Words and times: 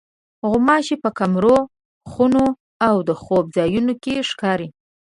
غوماشې 0.49 0.95
په 1.03 1.09
کمرو، 1.17 1.57
خونو 2.09 2.45
او 2.87 2.95
د 3.07 3.09
خوب 3.21 3.45
ځایونو 3.57 3.93
کې 4.03 4.25
ښکاري. 4.29 4.69